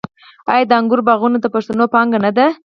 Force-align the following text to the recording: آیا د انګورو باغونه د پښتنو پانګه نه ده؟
آیا 0.51 0.65
د 0.69 0.71
انګورو 0.79 1.07
باغونه 1.07 1.37
د 1.41 1.45
پښتنو 1.55 1.85
پانګه 1.93 2.19
نه 2.25 2.31
ده؟ 2.37 2.47